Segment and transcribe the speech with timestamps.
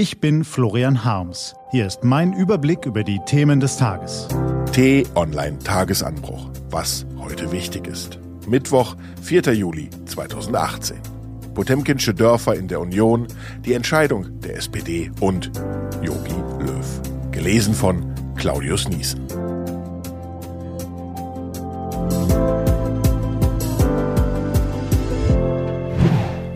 [0.00, 1.54] Ich bin Florian Harms.
[1.72, 4.28] Hier ist mein Überblick über die Themen des Tages.
[4.72, 6.48] T-Online Tagesanbruch.
[6.70, 8.18] Was heute wichtig ist.
[8.48, 9.52] Mittwoch, 4.
[9.52, 10.96] Juli 2018.
[11.52, 13.28] Potemkinsche Dörfer in der Union,
[13.66, 15.52] die Entscheidung der SPD und
[16.00, 17.02] Yogi Löw.
[17.30, 19.26] Gelesen von Claudius Niesen.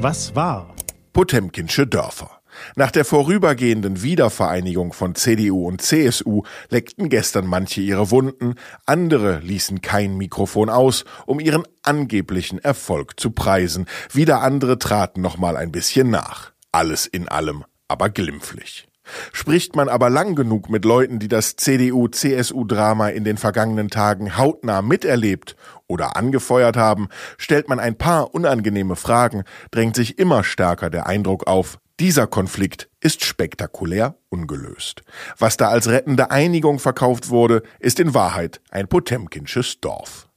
[0.00, 0.74] Was war?
[1.12, 2.40] Potemkinsche Dörfer.
[2.76, 8.54] Nach der vorübergehenden Wiedervereinigung von CDU und CSU leckten gestern manche ihre Wunden,
[8.86, 15.38] andere ließen kein Mikrofon aus, um ihren angeblichen Erfolg zu preisen, wieder andere traten noch
[15.38, 16.52] mal ein bisschen nach.
[16.72, 18.88] Alles in allem, aber glimpflich.
[19.32, 24.80] Spricht man aber lang genug mit Leuten, die das CDU-CSU-Drama in den vergangenen Tagen hautnah
[24.80, 31.06] miterlebt oder angefeuert haben, stellt man ein paar unangenehme Fragen, drängt sich immer stärker der
[31.06, 35.02] Eindruck auf, dieser Konflikt ist spektakulär ungelöst.
[35.38, 40.28] Was da als rettende Einigung verkauft wurde, ist in Wahrheit ein Potemkinsches Dorf.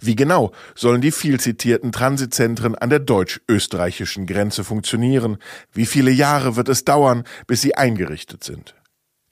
[0.00, 5.38] Wie genau sollen die viel zitierten Transitzentren an der deutsch-österreichischen Grenze funktionieren?
[5.72, 8.74] Wie viele Jahre wird es dauern, bis sie eingerichtet sind?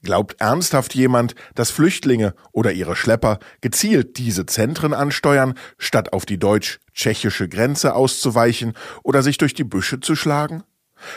[0.03, 6.39] Glaubt ernsthaft jemand, dass Flüchtlinge oder ihre Schlepper gezielt diese Zentren ansteuern, statt auf die
[6.39, 8.73] deutsch-tschechische Grenze auszuweichen
[9.05, 10.65] oder sich durch die Büsche zu schlagen?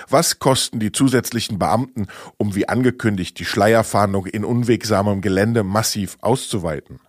[0.09, 6.99] Was kosten die zusätzlichen Beamten, um wie angekündigt die Schleierfahndung in unwegsamem Gelände massiv auszuweiten?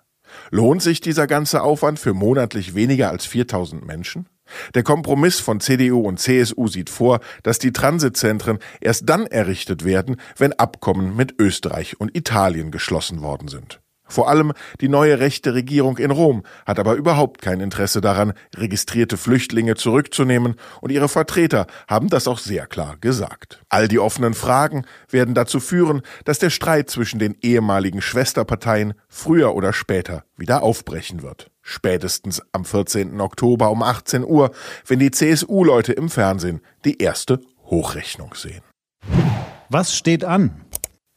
[0.50, 4.28] Lohnt sich dieser ganze Aufwand für monatlich weniger als 4000 Menschen?
[4.74, 10.16] Der Kompromiss von CDU und CSU sieht vor, dass die Transitzentren erst dann errichtet werden,
[10.36, 13.80] wenn Abkommen mit Österreich und Italien geschlossen worden sind.
[14.06, 19.16] Vor allem die neue rechte Regierung in Rom hat aber überhaupt kein Interesse daran, registrierte
[19.16, 23.62] Flüchtlinge zurückzunehmen, und ihre Vertreter haben das auch sehr klar gesagt.
[23.68, 29.54] All die offenen Fragen werden dazu führen, dass der Streit zwischen den ehemaligen Schwesterparteien früher
[29.54, 31.50] oder später wieder aufbrechen wird.
[31.62, 33.20] Spätestens am 14.
[33.20, 34.50] Oktober um 18 Uhr,
[34.86, 38.62] wenn die CSU-Leute im Fernsehen die erste Hochrechnung sehen.
[39.70, 40.63] Was steht an?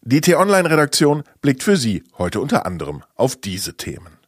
[0.09, 4.19] Die T-Online-Redaktion blickt für Sie heute unter anderem auf diese Themen.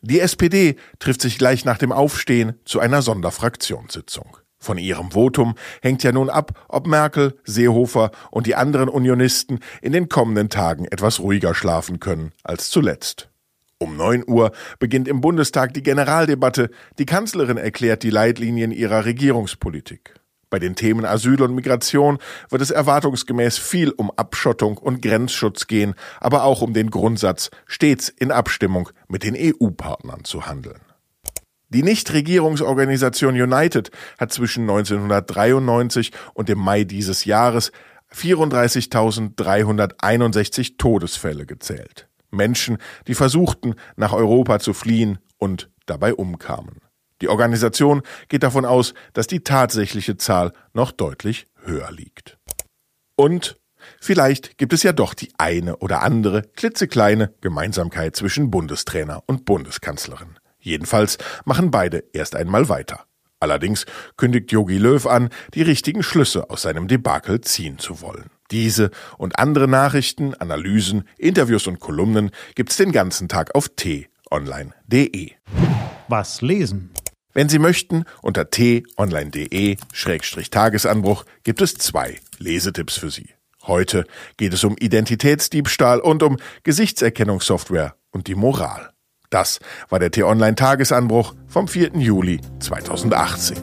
[0.00, 4.38] Die SPD trifft sich gleich nach dem Aufstehen zu einer Sonderfraktionssitzung.
[4.58, 9.92] Von ihrem Votum hängt ja nun ab, ob Merkel, Seehofer und die anderen Unionisten in
[9.92, 13.28] den kommenden Tagen etwas ruhiger schlafen können als zuletzt.
[13.76, 16.70] Um 9 Uhr beginnt im Bundestag die Generaldebatte.
[16.98, 20.17] Die Kanzlerin erklärt die Leitlinien ihrer Regierungspolitik.
[20.50, 25.94] Bei den Themen Asyl und Migration wird es erwartungsgemäß viel um Abschottung und Grenzschutz gehen,
[26.20, 30.80] aber auch um den Grundsatz, stets in Abstimmung mit den EU-Partnern zu handeln.
[31.70, 37.72] Die Nichtregierungsorganisation United hat zwischen 1993 und dem Mai dieses Jahres
[38.14, 42.08] 34.361 Todesfälle gezählt.
[42.30, 46.80] Menschen, die versuchten, nach Europa zu fliehen und dabei umkamen.
[47.20, 52.38] Die Organisation geht davon aus, dass die tatsächliche Zahl noch deutlich höher liegt.
[53.16, 53.56] Und
[54.00, 60.38] vielleicht gibt es ja doch die eine oder andere klitzekleine Gemeinsamkeit zwischen Bundestrainer und Bundeskanzlerin.
[60.60, 63.04] Jedenfalls machen beide erst einmal weiter.
[63.40, 63.86] Allerdings
[64.16, 68.30] kündigt Yogi Löw an, die richtigen Schlüsse aus seinem Debakel ziehen zu wollen.
[68.50, 75.32] Diese und andere Nachrichten, Analysen, Interviews und Kolumnen gibt's den ganzen Tag auf t-online.de.
[76.08, 76.90] Was lesen?
[77.38, 83.28] Wenn Sie möchten, unter t-online.de-tagesanbruch gibt es zwei Lesetipps für Sie.
[83.62, 84.06] Heute
[84.36, 88.90] geht es um Identitätsdiebstahl und um Gesichtserkennungssoftware und die Moral.
[89.30, 91.92] Das war der T-Online-Tagesanbruch vom 4.
[91.94, 93.58] Juli 2018.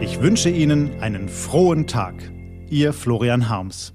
[0.00, 2.14] Ich wünsche Ihnen einen frohen Tag.
[2.68, 3.94] Ihr Florian Harms.